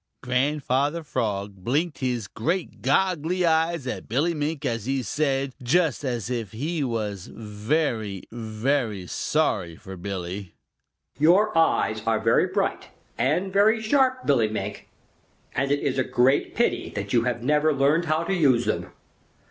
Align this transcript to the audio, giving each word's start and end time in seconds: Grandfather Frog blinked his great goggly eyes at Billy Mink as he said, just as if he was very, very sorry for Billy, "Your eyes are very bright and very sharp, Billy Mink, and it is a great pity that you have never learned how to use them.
Grandfather 0.23 1.03
Frog 1.03 1.57
blinked 1.57 1.99
his 1.99 2.27
great 2.27 2.81
goggly 2.81 3.45
eyes 3.45 3.85
at 3.85 4.09
Billy 4.09 4.33
Mink 4.33 4.65
as 4.65 4.87
he 4.87 5.03
said, 5.03 5.53
just 5.61 6.03
as 6.03 6.27
if 6.27 6.53
he 6.53 6.83
was 6.83 7.27
very, 7.27 8.23
very 8.31 9.05
sorry 9.05 9.75
for 9.75 9.95
Billy, 9.95 10.55
"Your 11.19 11.55
eyes 11.55 12.01
are 12.07 12.19
very 12.19 12.47
bright 12.47 12.87
and 13.15 13.53
very 13.53 13.79
sharp, 13.79 14.25
Billy 14.25 14.47
Mink, 14.49 14.89
and 15.53 15.71
it 15.71 15.81
is 15.81 15.99
a 15.99 16.03
great 16.03 16.55
pity 16.55 16.89
that 16.95 17.13
you 17.13 17.25
have 17.25 17.43
never 17.43 17.71
learned 17.71 18.05
how 18.05 18.23
to 18.23 18.33
use 18.33 18.65
them. 18.65 18.87